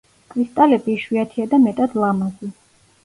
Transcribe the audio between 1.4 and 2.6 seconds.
და მეტად ლამაზი.